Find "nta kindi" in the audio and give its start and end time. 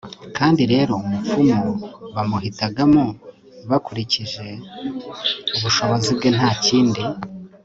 6.37-7.03